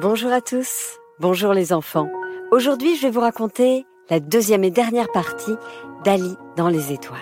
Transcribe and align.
Bonjour 0.00 0.30
à 0.30 0.40
tous, 0.40 0.96
bonjour 1.18 1.52
les 1.52 1.72
enfants. 1.72 2.08
Aujourd'hui, 2.52 2.94
je 2.94 3.02
vais 3.02 3.10
vous 3.10 3.18
raconter 3.18 3.84
la 4.08 4.20
deuxième 4.20 4.62
et 4.62 4.70
dernière 4.70 5.10
partie 5.10 5.56
d'Ali 6.04 6.36
dans 6.56 6.68
les 6.68 6.92
étoiles. 6.92 7.18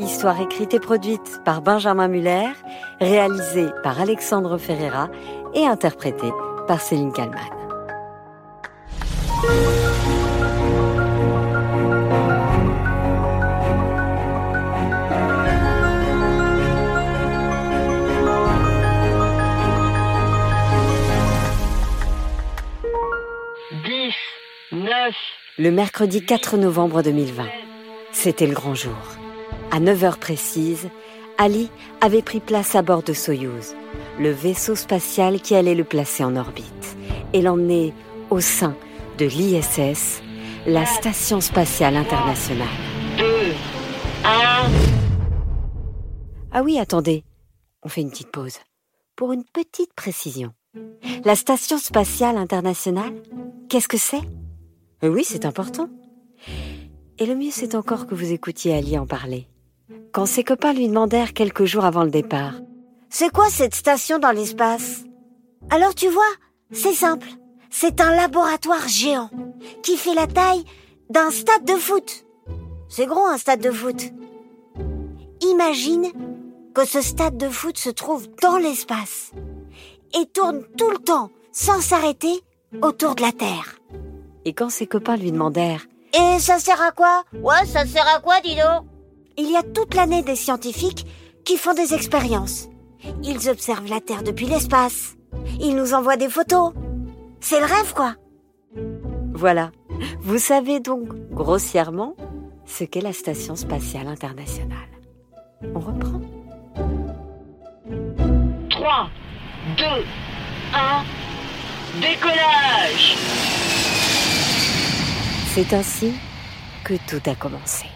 Histoire 0.00 0.40
écrite 0.40 0.74
et 0.74 0.80
produite 0.80 1.40
par 1.44 1.62
Benjamin 1.62 2.08
Muller, 2.08 2.48
réalisée 3.00 3.68
par 3.84 4.00
Alexandre 4.00 4.58
Ferreira 4.58 5.08
et 5.54 5.64
interprétée 5.64 6.32
par 6.66 6.80
Céline 6.80 7.12
Kallmann. 7.12 7.38
Le 25.62 25.70
mercredi 25.70 26.24
4 26.24 26.56
novembre 26.56 27.02
2020, 27.02 27.44
c'était 28.12 28.46
le 28.46 28.54
grand 28.54 28.74
jour. 28.74 28.96
À 29.70 29.78
9 29.78 30.04
heures 30.04 30.18
précises, 30.18 30.88
Ali 31.36 31.68
avait 32.00 32.22
pris 32.22 32.40
place 32.40 32.74
à 32.74 32.80
bord 32.80 33.02
de 33.02 33.12
Soyouz, 33.12 33.74
le 34.18 34.30
vaisseau 34.30 34.74
spatial 34.74 35.38
qui 35.42 35.54
allait 35.54 35.74
le 35.74 35.84
placer 35.84 36.24
en 36.24 36.34
orbite 36.34 36.96
et 37.34 37.42
l'emmener 37.42 37.92
au 38.30 38.40
sein 38.40 38.74
de 39.18 39.26
l'ISS, 39.26 40.22
la 40.66 40.86
Station 40.86 41.42
spatiale 41.42 41.96
internationale. 41.98 42.66
2, 43.18 43.24
1. 44.24 44.70
Ah 46.52 46.62
oui, 46.62 46.78
attendez, 46.78 47.22
on 47.82 47.90
fait 47.90 48.00
une 48.00 48.10
petite 48.10 48.32
pause. 48.32 48.56
Pour 49.14 49.34
une 49.34 49.44
petite 49.44 49.92
précision. 49.92 50.54
La 51.26 51.36
Station 51.36 51.76
spatiale 51.76 52.38
internationale, 52.38 53.12
qu'est-ce 53.68 53.88
que 53.88 53.98
c'est? 53.98 54.22
Oui, 55.02 55.24
c'est 55.24 55.44
important. 55.44 55.88
Et 57.18 57.26
le 57.26 57.34
mieux, 57.34 57.50
c'est 57.50 57.74
encore 57.74 58.06
que 58.06 58.14
vous 58.14 58.32
écoutiez 58.32 58.74
Ali 58.74 58.98
en 58.98 59.06
parler. 59.06 59.48
Quand 60.12 60.26
ses 60.26 60.44
copains 60.44 60.72
lui 60.72 60.88
demandèrent 60.88 61.32
quelques 61.32 61.64
jours 61.64 61.84
avant 61.84 62.04
le 62.04 62.10
départ 62.10 62.54
C'est 63.08 63.30
quoi 63.30 63.48
cette 63.48 63.74
station 63.74 64.18
dans 64.18 64.32
l'espace? 64.32 65.04
Alors 65.70 65.94
tu 65.94 66.08
vois, 66.08 66.32
c'est 66.72 66.94
simple. 66.94 67.28
C'est 67.70 68.00
un 68.00 68.14
laboratoire 68.14 68.88
géant 68.88 69.30
qui 69.82 69.96
fait 69.96 70.14
la 70.14 70.26
taille 70.26 70.64
d'un 71.08 71.30
stade 71.30 71.64
de 71.64 71.74
foot. 71.74 72.24
C'est 72.88 73.06
gros 73.06 73.26
un 73.26 73.38
stade 73.38 73.60
de 73.60 73.70
foot. 73.70 74.12
Imagine 75.42 76.10
que 76.74 76.84
ce 76.84 77.00
stade 77.00 77.36
de 77.36 77.48
foot 77.48 77.78
se 77.78 77.90
trouve 77.90 78.28
dans 78.42 78.58
l'espace 78.58 79.32
et 80.20 80.26
tourne 80.26 80.64
tout 80.76 80.90
le 80.90 80.98
temps, 80.98 81.30
sans 81.52 81.80
s'arrêter, 81.80 82.42
autour 82.82 83.14
de 83.14 83.22
la 83.22 83.32
Terre. 83.32 83.79
Et 84.50 84.52
quand 84.52 84.68
ses 84.68 84.88
copains 84.88 85.16
lui 85.16 85.30
demandèrent 85.30 85.86
Et 86.12 86.40
ça 86.40 86.58
sert 86.58 86.82
à 86.82 86.90
quoi? 86.90 87.22
Ouais, 87.34 87.64
ça 87.66 87.86
sert 87.86 88.04
à 88.08 88.18
quoi, 88.18 88.40
dis 88.40 88.56
donc? 88.56 88.84
Il 89.38 89.48
y 89.48 89.56
a 89.56 89.62
toute 89.62 89.94
l'année 89.94 90.22
des 90.24 90.34
scientifiques 90.34 91.06
qui 91.44 91.56
font 91.56 91.72
des 91.72 91.94
expériences. 91.94 92.68
Ils 93.22 93.48
observent 93.48 93.88
la 93.88 94.00
Terre 94.00 94.24
depuis 94.24 94.46
l'espace. 94.46 95.14
Ils 95.60 95.76
nous 95.76 95.94
envoient 95.94 96.16
des 96.16 96.28
photos. 96.28 96.72
C'est 97.38 97.60
le 97.60 97.66
rêve, 97.66 97.94
quoi. 97.94 98.16
Voilà, 99.34 99.70
vous 100.20 100.38
savez 100.38 100.80
donc 100.80 101.06
grossièrement 101.30 102.16
ce 102.66 102.82
qu'est 102.82 103.02
la 103.02 103.12
Station 103.12 103.54
spatiale 103.54 104.08
internationale. 104.08 104.90
On 105.76 105.78
reprend 105.78 106.20
3, 108.68 109.10
2, 109.78 109.84
1. 110.74 111.04
Décollage 112.00 113.16
C'est 115.52 115.74
ainsi 115.74 116.12
que 116.84 116.94
tout 117.08 117.28
a 117.28 117.34
commencé. 117.34 117.86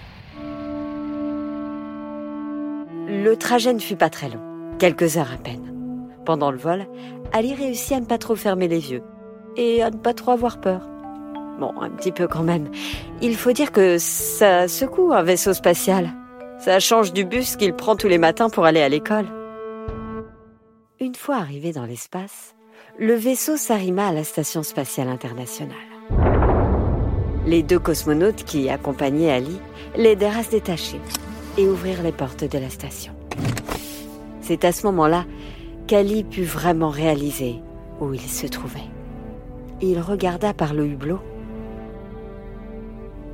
Le 3.06 3.34
trajet 3.36 3.72
ne 3.72 3.78
fut 3.78 3.94
pas 3.94 4.10
très 4.10 4.28
long, 4.28 4.40
quelques 4.80 5.18
heures 5.18 5.30
à 5.32 5.36
peine. 5.36 6.10
Pendant 6.26 6.50
le 6.50 6.58
vol, 6.58 6.88
Ali 7.32 7.54
réussit 7.54 7.92
à 7.92 8.00
ne 8.00 8.06
pas 8.06 8.18
trop 8.18 8.34
fermer 8.34 8.66
les 8.66 8.90
yeux 8.90 9.04
et 9.56 9.84
à 9.84 9.90
ne 9.90 9.96
pas 9.96 10.14
trop 10.14 10.32
avoir 10.32 10.60
peur. 10.60 10.80
Bon, 11.60 11.72
un 11.80 11.90
petit 11.90 12.10
peu 12.10 12.26
quand 12.26 12.42
même. 12.42 12.68
Il 13.22 13.36
faut 13.36 13.52
dire 13.52 13.70
que 13.70 13.98
ça 13.98 14.66
secoue 14.66 15.12
un 15.12 15.22
vaisseau 15.22 15.52
spatial. 15.54 16.10
Ça 16.58 16.80
change 16.80 17.12
du 17.12 17.24
bus 17.24 17.54
qu'il 17.54 17.72
prend 17.72 17.94
tous 17.94 18.08
les 18.08 18.18
matins 18.18 18.50
pour 18.50 18.64
aller 18.64 18.82
à 18.82 18.88
l'école. 18.88 19.26
Une 20.98 21.14
fois 21.14 21.36
arrivé 21.36 21.70
dans 21.70 21.86
l'espace, 21.86 22.56
le 22.98 23.14
vaisseau 23.14 23.56
s'arrima 23.56 24.08
à 24.08 24.12
la 24.12 24.24
Station 24.24 24.64
spatiale 24.64 25.08
internationale. 25.08 25.93
Les 27.46 27.62
deux 27.62 27.78
cosmonautes 27.78 28.44
qui 28.44 28.70
accompagnaient 28.70 29.30
Ali 29.30 29.60
l'aidèrent 29.96 30.38
à 30.38 30.42
se 30.42 30.50
détacher 30.50 31.00
et 31.58 31.68
ouvrir 31.68 32.02
les 32.02 32.12
portes 32.12 32.44
de 32.44 32.58
la 32.58 32.70
station. 32.70 33.12
C'est 34.40 34.64
à 34.64 34.72
ce 34.72 34.86
moment-là 34.86 35.24
qu'Ali 35.86 36.24
put 36.24 36.44
vraiment 36.44 36.88
réaliser 36.88 37.56
où 38.00 38.14
il 38.14 38.20
se 38.20 38.46
trouvait. 38.46 38.88
Il 39.82 40.00
regarda 40.00 40.54
par 40.54 40.72
le 40.72 40.86
hublot 40.86 41.20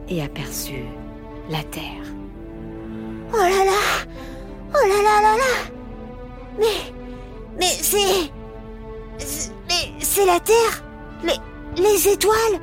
et 0.09 0.22
aperçut 0.22 0.84
la 1.49 1.62
Terre. 1.62 2.03
Oh 3.32 3.37
là 3.37 3.65
là 3.65 4.06
Oh 4.75 4.87
là 4.88 5.03
là 5.03 5.22
là 5.22 5.37
là 5.37 5.70
Mais... 6.59 6.93
Mais 7.59 7.66
c'est... 7.66 8.31
Mais 9.69 9.93
c'est 10.00 10.26
la 10.26 10.41
Terre 10.41 10.84
Les... 11.25 11.82
Les 11.82 12.09
étoiles 12.09 12.60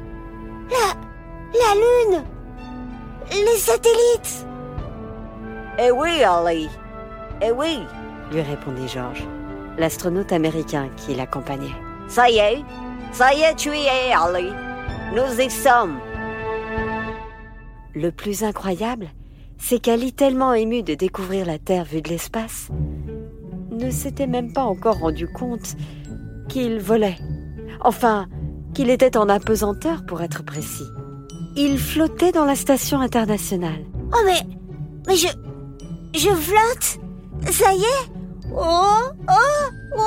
La... 0.70 1.07
La 1.54 1.76
Lune 1.76 2.24
Les 3.32 3.58
satellites 3.58 4.46
Eh 5.80 5.92
oui, 5.92 6.24
Ali. 6.24 6.70
Eh 7.42 7.52
oui, 7.52 7.80
lui 8.32 8.42
répondit 8.42 8.88
Georges, 8.88 9.26
l'astronaute 9.78 10.34
américain 10.34 10.90
qui 10.98 11.16
l'accompagnait. 11.16 11.76
Ça 12.10 12.30
y 12.30 12.38
est 12.38 12.64
Ça 13.14 13.34
y 13.34 13.42
est, 13.42 13.56
tu 13.56 13.70
y 13.70 13.86
es, 13.86 14.14
Ali 14.14 14.52
Nous 15.16 15.40
y 15.40 15.50
sommes 15.50 16.00
Le 17.96 18.12
plus 18.12 18.44
incroyable, 18.44 19.08
c'est 19.58 19.80
qu'Ali, 19.80 20.12
tellement 20.12 20.54
ému 20.54 20.84
de 20.84 20.96
découvrir 20.96 21.46
la 21.46 21.60
Terre 21.60 21.86
vue 21.86 22.02
de 22.02 22.10
l'espace, 22.10 22.70
ne 23.72 23.90
s'était 23.90 24.28
même 24.28 24.52
pas 24.52 24.64
encore 24.64 25.00
rendu 25.00 25.28
compte 25.28 25.76
qu'il 26.50 26.80
volait. 26.80 27.18
Enfin, 27.82 28.28
qu'il 28.74 28.90
était 28.90 29.16
en 29.16 29.30
apesanteur 29.30 30.06
pour 30.06 30.22
être 30.22 30.44
précis. 30.44 30.88
Il 31.60 31.80
flottait 31.80 32.32
dans 32.32 32.46
la 32.46 32.56
station 32.56 33.02
internationale. 33.02 33.84
Oh 34.14 34.20
mais... 34.24 34.40
Mais 35.08 35.16
je... 35.16 35.28
Je 36.14 36.30
flotte? 36.30 37.00
Ça 37.52 37.74
y 37.74 37.82
est? 37.82 38.12
Oh 38.54 39.10
Oh 39.28 39.70
Oh. 39.98 40.04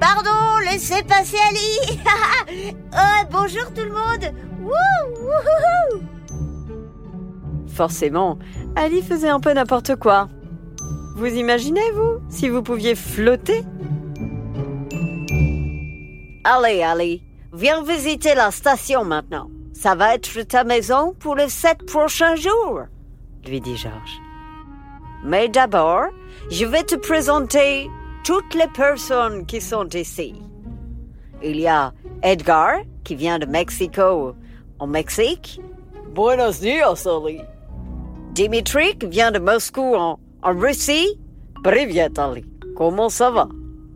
Pardon, 0.00 0.58
laissez 0.68 1.04
passer 1.04 1.36
Ali 1.48 2.74
Oh, 2.92 3.24
bonjour 3.30 3.72
tout 3.72 3.82
le 3.82 3.90
monde 3.92 4.34
Wouh. 4.62 6.02
Forcément, 7.68 8.36
Ali 8.74 9.00
faisait 9.00 9.28
un 9.28 9.38
peu 9.38 9.52
n'importe 9.52 9.94
quoi. 9.94 10.28
Vous 11.14 11.26
imaginez, 11.26 11.88
vous, 11.94 12.18
si 12.28 12.48
vous 12.48 12.64
pouviez 12.64 12.96
flotter? 12.96 13.62
Allez, 16.42 16.82
Ali, 16.82 17.22
Viens 17.52 17.82
visiter 17.82 18.34
la 18.34 18.50
station 18.50 19.04
maintenant. 19.04 19.50
Ça 19.72 19.94
va 19.94 20.14
être 20.14 20.42
ta 20.42 20.64
maison 20.64 21.14
pour 21.18 21.34
les 21.34 21.48
sept 21.48 21.86
prochains 21.86 22.34
jours, 22.36 22.82
lui 23.46 23.60
dit 23.60 23.76
Georges. 23.76 24.20
Mais 25.24 25.48
d'abord, 25.48 26.08
je 26.50 26.66
vais 26.66 26.82
te 26.82 26.96
présenter 26.96 27.88
toutes 28.24 28.54
les 28.54 28.68
personnes 28.68 29.46
qui 29.46 29.60
sont 29.60 29.88
ici. 29.88 30.34
Il 31.42 31.58
y 31.58 31.66
a 31.66 31.92
Edgar, 32.22 32.80
qui 33.04 33.14
vient 33.14 33.38
de 33.38 33.46
Mexico, 33.46 34.34
au 34.78 34.86
Mexique. 34.86 35.60
Buenos 36.14 36.60
dias, 36.60 37.06
Ali. 37.06 37.40
Dimitri, 38.32 38.98
qui 38.98 39.06
vient 39.06 39.30
de 39.30 39.38
Moscou, 39.38 39.94
en, 39.94 40.18
Russie. 40.42 41.18
Privet, 41.62 42.18
Ali. 42.18 42.44
Comment 42.76 43.08
ça 43.08 43.30
va? 43.30 43.48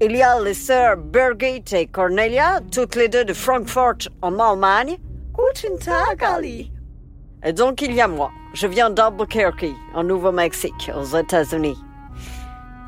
Il 0.04 0.16
y 0.16 0.22
a 0.24 0.40
les 0.40 0.54
sœurs 0.54 0.96
Birgit 0.96 1.62
et 1.72 1.86
Cornelia, 1.86 2.58
toutes 2.72 2.96
les 2.96 3.08
deux 3.08 3.24
de 3.24 3.32
Francfort, 3.32 4.08
en 4.20 4.36
Allemagne. 4.40 4.96
Guten 5.32 5.78
Tag, 5.78 6.24
Ali. 6.24 6.72
Et 7.44 7.52
donc, 7.52 7.82
il 7.82 7.92
y 7.92 8.00
a 8.00 8.08
moi. 8.08 8.32
Je 8.52 8.66
viens 8.66 8.90
d'Albuquerque, 8.90 9.66
en 9.94 10.02
Nouveau-Mexique, 10.02 10.90
aux 10.96 11.16
États-Unis. 11.16 11.78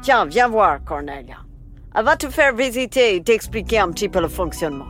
Tiens, 0.03 0.27
viens 0.27 0.49
voir, 0.49 0.83
Cornelia. 0.85 1.37
Elle 1.95 2.05
va 2.05 2.17
te 2.17 2.29
faire 2.29 2.53
visiter 2.53 3.15
et 3.15 3.23
t'expliquer 3.23 3.79
un 3.79 3.93
petit 3.93 4.09
peu 4.09 4.21
le 4.21 4.27
fonctionnement. 4.27 4.89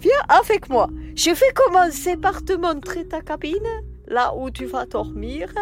Viens 0.00 0.22
avec 0.30 0.70
moi. 0.70 0.88
Je 1.14 1.28
vais 1.28 1.52
commencer 1.54 2.16
par 2.16 2.42
te 2.42 2.54
montrer 2.54 3.06
ta 3.06 3.20
cabine, 3.20 3.82
là 4.08 4.32
où 4.34 4.50
tu 4.50 4.64
vas 4.64 4.86
dormir, 4.86 5.52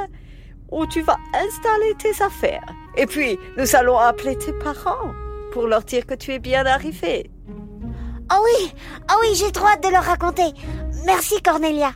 où 0.70 0.86
tu 0.86 1.02
vas 1.02 1.18
installer 1.34 1.94
tes 1.98 2.22
affaires. 2.22 2.72
Et 2.96 3.06
puis, 3.06 3.36
nous 3.56 3.74
allons 3.74 3.98
appeler 3.98 4.38
tes 4.38 4.52
parents 4.52 5.12
pour 5.58 5.66
leur 5.66 5.82
dire 5.82 6.06
que 6.06 6.14
tu 6.14 6.32
es 6.32 6.38
bien 6.38 6.64
arrivé. 6.66 7.32
Oh 8.32 8.44
oui, 8.44 8.72
oh 9.10 9.14
oui, 9.20 9.34
j'ai 9.34 9.50
trop 9.50 9.66
hâte 9.66 9.82
de 9.82 9.88
leur 9.88 10.04
raconter. 10.04 10.54
Merci 11.04 11.42
Cornelia. 11.42 11.90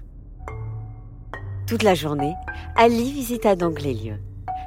Toute 1.69 1.85
la 1.85 1.95
journée, 1.95 2.35
Ali 2.75 3.13
visita 3.13 3.55
donc 3.55 3.81
les 3.81 3.95
lieux. 3.95 4.19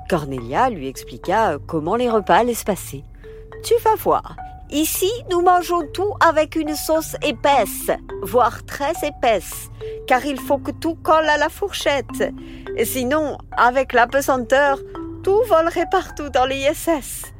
Cornelia 0.10 0.70
lui 0.70 0.88
expliqua 0.88 1.58
comment 1.68 1.98
les 1.98 2.10
repas 2.10 2.36
allaient 2.36 2.54
se 2.54 2.64
passer. 2.64 3.04
Tu 3.66 3.74
vas 3.84 3.96
voir. 3.96 4.38
Ici, 4.70 5.12
nous 5.30 5.42
mangeons 5.42 5.86
tout 5.94 6.14
avec 6.26 6.56
une 6.56 6.74
sauce 6.74 7.18
épaisse, 7.22 7.92
voire 8.22 8.66
très 8.66 8.94
épaisse, 9.06 9.70
car 10.08 10.26
il 10.26 10.40
faut 10.40 10.60
que 10.60 10.72
tout 10.72 10.96
colle 10.96 11.28
à 11.28 11.36
la 11.36 11.50
fourchette. 11.50 12.34
Et 12.78 12.86
sinon, 12.86 13.40
avec 13.58 13.92
la 13.92 14.08
pesanteur, 14.08 14.80
tout 15.22 15.42
volerait 15.50 15.90
partout 15.92 16.30
dans 16.30 16.46
l'ISS. 16.46 17.35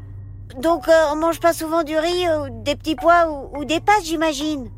Donc, 0.57 0.88
euh, 0.88 1.12
on 1.12 1.18
mange 1.18 1.40
pas 1.40 1.54
souvent 1.54 1.84
du 1.84 1.98
riz, 1.98 2.28
ou 2.30 2.63
des 2.63 2.75
petits 2.75 2.96
pois 2.96 3.30
ou, 3.30 3.57
ou 3.57 3.66
des 3.66 3.80
pâtes, 3.80 4.04
j'imagine. 4.06 4.69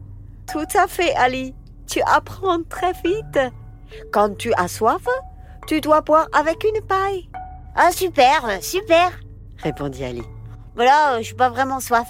Tout 0.52 0.66
à 0.76 0.88
fait, 0.88 1.14
Ali. 1.16 1.54
Tu 1.88 2.02
apprends 2.06 2.64
très 2.68 2.94
vite. 2.94 3.40
Quand 4.12 4.38
tu 4.38 4.54
as 4.56 4.68
soif, 4.68 5.08
tu 5.68 5.82
dois 5.82 6.02
boire 6.02 6.28
avec 6.34 6.64
une 6.64 6.82
paille. 6.86 7.30
Ah, 7.76 7.92
super, 7.92 8.62
super, 8.62 9.12
répondit 9.58 10.04
Ali. 10.04 10.24
Voilà, 10.76 11.14
euh, 11.14 11.18
je 11.20 11.24
suis 11.24 11.36
pas 11.36 11.50
vraiment 11.50 11.80
soif. 11.80 12.08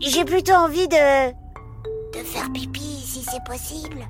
J'ai 0.00 0.24
plutôt 0.24 0.54
envie 0.54 0.88
de. 0.88 1.30
de 2.12 2.24
faire 2.24 2.50
pipi 2.52 2.80
si 2.80 3.22
c'est 3.22 3.44
possible. 3.44 4.06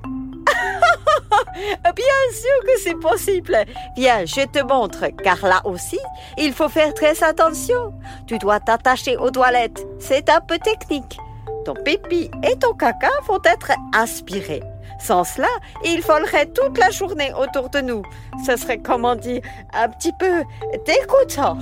Bien 1.95 2.31
sûr 2.31 2.63
que 2.63 2.79
c'est 2.83 2.99
possible. 2.99 3.57
Viens, 3.95 4.25
je 4.25 4.45
te 4.45 4.63
montre, 4.63 5.07
car 5.23 5.45
là 5.45 5.61
aussi, 5.65 5.99
il 6.37 6.53
faut 6.53 6.69
faire 6.69 6.93
très 6.93 7.23
attention. 7.23 7.93
Tu 8.27 8.37
dois 8.37 8.59
t'attacher 8.59 9.17
aux 9.17 9.31
toilettes. 9.31 9.85
C'est 9.99 10.29
un 10.29 10.41
peu 10.41 10.57
technique. 10.59 11.17
Ton 11.65 11.73
pipi 11.73 12.29
et 12.43 12.55
ton 12.57 12.73
caca 12.73 13.09
vont 13.27 13.41
être 13.43 13.71
aspirés. 13.93 14.63
Sans 14.99 15.23
cela, 15.23 15.49
il 15.83 16.01
volerait 16.01 16.47
toute 16.47 16.77
la 16.77 16.89
journée 16.89 17.31
autour 17.33 17.69
de 17.69 17.79
nous. 17.79 18.03
Ce 18.45 18.55
serait, 18.55 18.79
comment 18.79 19.15
dire, 19.15 19.41
un 19.73 19.89
petit 19.89 20.13
peu 20.17 20.43
dégoûtant. 20.85 21.57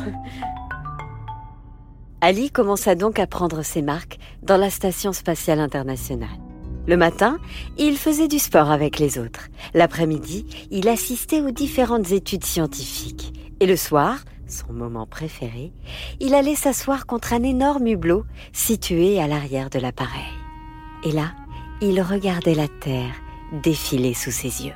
Ali 2.22 2.50
commença 2.50 2.96
donc 2.96 3.20
à 3.20 3.28
prendre 3.28 3.62
ses 3.62 3.82
marques 3.82 4.18
dans 4.42 4.58
la 4.58 4.70
Station 4.70 5.12
spatiale 5.12 5.60
internationale. 5.60 6.45
Le 6.88 6.98
matin, 6.98 7.40
il 7.78 7.98
faisait 7.98 8.28
du 8.28 8.38
sport 8.38 8.70
avec 8.70 9.00
les 9.00 9.18
autres. 9.18 9.48
L'après-midi, 9.74 10.46
il 10.70 10.88
assistait 10.88 11.42
aux 11.42 11.52
différentes 11.52 12.12
études 12.12 12.46
scientifiques. 12.46 13.34
Et 13.60 13.66
le 13.66 13.76
soir, 13.76 14.20
son 14.48 14.72
moment 14.72 15.08
préféré, 15.08 15.72
il 16.20 16.36
allait 16.36 16.56
s'asseoir 16.56 17.08
contre 17.08 17.34
un 17.34 17.42
énorme 17.42 17.88
hublot 17.88 18.26
situé 18.54 19.20
à 19.20 19.28
l'arrière 19.28 19.72
de 19.72 19.80
l'appareil. 19.80 20.22
Et 21.04 21.12
là, 21.12 21.32
il 21.82 22.02
regardait 22.02 22.54
la 22.54 22.68
Terre 22.68 23.14
défiler 23.64 24.14
sous 24.14 24.32
ses 24.32 24.66
yeux. 24.66 24.76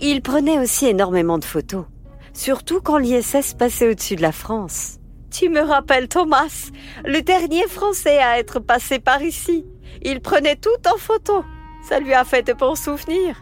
Il 0.00 0.22
prenait 0.22 0.58
aussi 0.58 0.86
énormément 0.86 1.38
de 1.38 1.44
photos, 1.44 1.84
surtout 2.32 2.80
quand 2.80 2.98
l'ISS 2.98 3.54
passait 3.54 3.90
au-dessus 3.90 4.16
de 4.16 4.22
la 4.22 4.32
France. 4.32 4.98
Tu 5.30 5.48
me 5.48 5.60
rappelles 5.60 6.08
Thomas, 6.08 6.70
le 7.04 7.20
dernier 7.22 7.66
Français 7.68 8.18
à 8.18 8.38
être 8.38 8.60
passé 8.60 8.98
par 8.98 9.22
ici. 9.22 9.64
Il 10.02 10.20
prenait 10.20 10.56
tout 10.56 10.70
en 10.92 10.96
photo. 10.96 11.44
Ça 11.82 11.98
lui 11.98 12.14
a 12.14 12.24
fait 12.24 12.42
de 12.42 12.52
bons 12.52 12.74
souvenirs. 12.74 13.36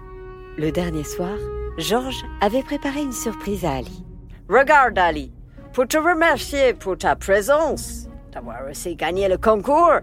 Le 0.56 0.70
dernier 0.70 1.04
soir, 1.04 1.36
Georges 1.76 2.24
avait 2.40 2.62
préparé 2.62 3.02
une 3.02 3.12
surprise 3.12 3.64
à 3.64 3.76
Ali. 3.76 4.04
Regarde 4.48 4.98
Ali, 4.98 5.32
pour 5.72 5.86
te 5.86 5.96
remercier 5.96 6.74
pour 6.74 6.96
ta 6.96 7.14
présence, 7.16 8.06
d'avoir 8.32 8.68
aussi 8.68 8.96
gagné 8.96 9.28
le 9.28 9.38
concours, 9.38 10.00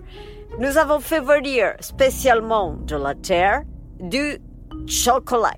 nous 0.59 0.77
avons 0.77 0.99
fait 0.99 1.19
venir 1.19 1.73
spécialement 1.79 2.73
de 2.85 2.95
la 2.95 3.15
Terre 3.15 3.63
du 3.99 4.37
chocolat. 4.87 5.55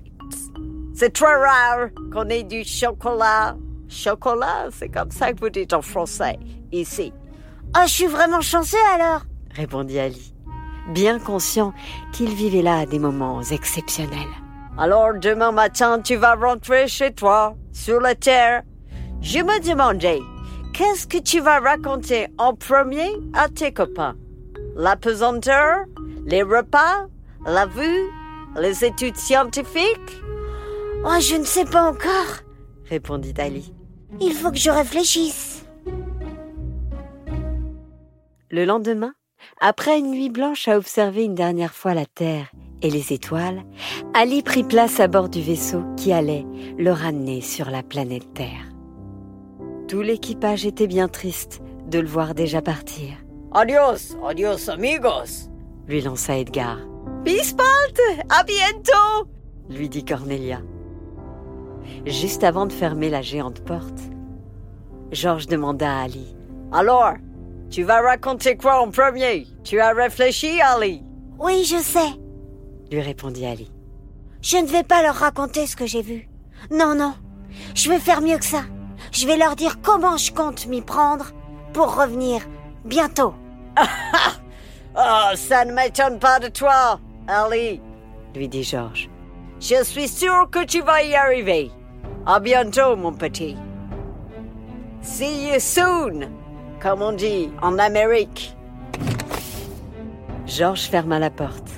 C'est 0.94 1.12
très 1.12 1.34
rare 1.34 1.88
qu'on 2.12 2.28
ait 2.28 2.42
du 2.42 2.64
chocolat. 2.64 3.56
Chocolat, 3.88 4.68
c'est 4.72 4.88
comme 4.88 5.10
ça 5.10 5.32
que 5.32 5.40
vous 5.40 5.50
dites 5.50 5.72
en 5.72 5.82
français, 5.82 6.38
ici. 6.72 7.12
Oh, 7.76 7.82
je 7.84 7.90
suis 7.90 8.06
vraiment 8.06 8.40
chanceux 8.40 8.76
alors 8.94 9.22
répondit 9.58 9.98
Ali, 9.98 10.32
bien 10.88 11.18
conscient 11.18 11.72
qu'il 12.12 12.30
vivait 12.34 12.62
là 12.62 12.86
des 12.86 12.98
moments 12.98 13.42
exceptionnels. 13.42 14.34
Alors 14.76 15.14
demain 15.14 15.52
matin, 15.52 16.00
tu 16.00 16.16
vas 16.16 16.34
rentrer 16.34 16.86
chez 16.88 17.12
toi, 17.12 17.56
sur 17.72 18.00
la 18.00 18.14
terre. 18.14 18.62
Je 19.20 19.40
me 19.40 19.60
demandais, 19.60 20.20
qu'est-ce 20.72 21.06
que 21.06 21.18
tu 21.18 21.40
vas 21.40 21.58
raconter 21.58 22.28
en 22.38 22.54
premier 22.54 23.10
à 23.34 23.48
tes 23.48 23.72
copains? 23.72 24.16
La 24.76 24.96
pesanteur? 24.96 25.84
Les 26.26 26.42
repas? 26.42 27.06
La 27.44 27.66
vue? 27.66 28.04
Les 28.56 28.84
études 28.84 29.16
scientifiques? 29.16 30.22
Oh, 31.04 31.20
je 31.20 31.36
ne 31.36 31.44
sais 31.44 31.64
pas 31.64 31.90
encore, 31.90 32.42
répondit 32.88 33.34
Ali. 33.38 33.72
Il 34.20 34.32
faut 34.32 34.50
que 34.50 34.58
je 34.58 34.70
réfléchisse. 34.70 35.64
Le 38.50 38.64
lendemain, 38.64 39.12
après 39.60 39.98
une 39.98 40.10
nuit 40.10 40.30
blanche 40.30 40.68
à 40.68 40.76
observer 40.76 41.24
une 41.24 41.34
dernière 41.34 41.74
fois 41.74 41.94
la 41.94 42.06
Terre 42.06 42.50
et 42.82 42.90
les 42.90 43.12
étoiles, 43.12 43.62
Ali 44.14 44.42
prit 44.42 44.62
place 44.62 45.00
à 45.00 45.08
bord 45.08 45.28
du 45.28 45.42
vaisseau 45.42 45.82
qui 45.96 46.12
allait 46.12 46.46
le 46.78 46.92
ramener 46.92 47.40
sur 47.40 47.70
la 47.70 47.82
planète 47.82 48.32
Terre. 48.34 48.72
Tout 49.88 50.02
l'équipage 50.02 50.66
était 50.66 50.86
bien 50.86 51.08
triste 51.08 51.60
de 51.88 51.98
le 51.98 52.06
voir 52.06 52.34
déjà 52.34 52.62
partir. 52.62 53.14
Adios, 53.52 54.16
adios 54.24 54.70
amigos, 54.70 55.48
lui 55.88 56.02
lança 56.02 56.36
Edgar. 56.36 56.78
Bis 57.24 57.54
bald, 57.56 58.24
à 58.28 58.44
bientôt, 58.44 59.28
lui 59.68 59.88
dit 59.88 60.04
Cornelia. 60.04 60.60
Juste 62.06 62.44
avant 62.44 62.66
de 62.66 62.72
fermer 62.72 63.08
la 63.08 63.22
géante 63.22 63.60
porte, 63.60 63.98
Georges 65.10 65.46
demanda 65.46 65.90
à 65.90 66.02
Ali. 66.02 66.36
Alors, 66.70 67.14
tu 67.70 67.82
vas 67.82 68.00
raconter 68.00 68.56
quoi 68.56 68.80
en 68.80 68.90
premier? 68.90 69.46
Tu 69.64 69.80
as 69.80 69.92
réfléchi, 69.92 70.60
Ali? 70.60 71.02
Oui, 71.38 71.64
je 71.64 71.76
sais, 71.76 72.18
lui 72.90 73.00
répondit 73.00 73.46
Ali. 73.46 73.70
Je 74.40 74.56
ne 74.56 74.66
vais 74.66 74.84
pas 74.84 75.02
leur 75.02 75.16
raconter 75.16 75.66
ce 75.66 75.76
que 75.76 75.86
j'ai 75.86 76.02
vu. 76.02 76.28
Non, 76.70 76.94
non, 76.94 77.14
je 77.74 77.88
vais 77.90 77.98
faire 77.98 78.20
mieux 78.20 78.38
que 78.38 78.44
ça. 78.44 78.62
Je 79.12 79.26
vais 79.26 79.36
leur 79.36 79.56
dire 79.56 79.80
comment 79.82 80.16
je 80.16 80.32
compte 80.32 80.66
m'y 80.66 80.82
prendre 80.82 81.26
pour 81.72 81.96
revenir 81.96 82.42
bientôt. 82.84 83.34
oh, 84.96 85.30
ça 85.34 85.64
ne 85.64 85.72
m'étonne 85.72 86.18
pas 86.18 86.40
de 86.40 86.48
toi, 86.48 87.00
Ali, 87.26 87.80
lui 88.34 88.48
dit 88.48 88.64
Georges. 88.64 89.08
Je 89.60 89.82
suis 89.82 90.08
sûr 90.08 90.48
que 90.50 90.64
tu 90.64 90.80
vas 90.82 91.02
y 91.02 91.14
arriver. 91.14 91.70
À 92.26 92.40
bientôt, 92.40 92.96
mon 92.96 93.12
petit. 93.12 93.56
See 95.02 95.48
you 95.48 95.58
soon, 95.58 96.28
comme 96.80 97.02
on 97.02 97.12
dit 97.12 97.50
en 97.62 97.78
Amérique. 97.78 98.56
Georges 100.46 100.88
ferma 100.88 101.18
la 101.18 101.30
porte. 101.30 101.68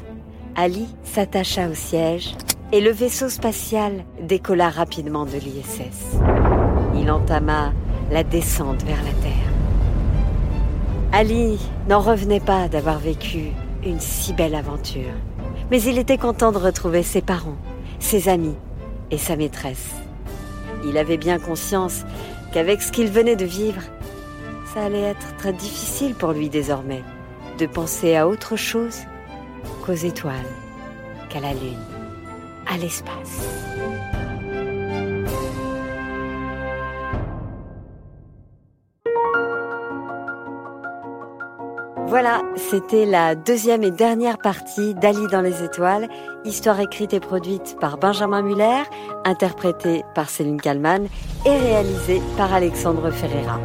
Ali 0.57 0.88
s'attacha 1.04 1.69
au 1.69 1.75
siège 1.75 2.35
et 2.73 2.80
le 2.80 2.90
vaisseau 2.90 3.28
spatial 3.28 4.04
décolla 4.21 4.69
rapidement 4.69 5.25
de 5.25 5.38
l'ISS. 5.38 6.19
Il 6.95 7.11
entama 7.11 7.73
la 8.11 8.23
descente 8.23 8.83
vers 8.83 9.02
la 9.02 9.12
Terre. 9.23 9.50
Ali 11.12 11.59
n'en 11.88 12.00
revenait 12.00 12.40
pas 12.40 12.69
d'avoir 12.69 12.99
vécu 12.99 13.52
une 13.85 14.00
si 14.00 14.33
belle 14.33 14.54
aventure, 14.54 15.12
mais 15.71 15.83
il 15.83 15.99
était 15.99 16.19
content 16.19 16.52
de 16.52 16.59
retrouver 16.59 17.02
ses 17.02 17.23
parents, 17.23 17.57
ses 17.99 18.28
amis 18.28 18.57
et 19.11 19.19
sa 19.19 19.37
maîtresse. 19.37 19.95
Il 20.85 20.99
avait 20.99 21.16
bien 21.16 21.38
conscience 21.38 22.04
qu'avec 22.52 22.83
ce 22.83 22.92
qu'il 22.92 23.09
venait 23.09 23.37
de 23.37 23.45
vivre, 23.45 23.83
ça 24.75 24.85
allait 24.85 25.00
être 25.00 25.37
très 25.37 25.53
difficile 25.53 26.15
pour 26.15 26.33
lui 26.33 26.49
désormais 26.49 27.03
de 27.59 27.67
penser 27.67 28.17
à 28.17 28.29
autre 28.29 28.57
chose 28.57 28.99
qu'aux 29.85 29.93
étoiles, 29.93 30.35
qu'à 31.29 31.41
la 31.41 31.53
Lune, 31.53 31.77
à 32.67 32.79
l'espace. 32.79 33.47
Voilà, 42.07 42.43
c'était 42.57 43.07
la 43.07 43.37
deuxième 43.37 43.85
et 43.85 43.93
dernière 43.93 44.39
partie 44.39 44.95
d'Ali 44.95 45.29
dans 45.31 45.43
les 45.43 45.62
étoiles, 45.62 46.09
histoire 46.45 46.81
écrite 46.81 47.12
et 47.12 47.21
produite 47.21 47.77
par 47.81 47.99
Benjamin 47.99 48.43
Muller, 48.43 48.83
interprétée 49.25 50.03
par 50.15 50.29
Céline 50.29 50.61
Kallmann 50.61 51.07
et 51.47 51.57
réalisée 51.57 52.21
par 52.37 52.53
Alexandre 52.53 53.11
Ferreira. 53.12 53.61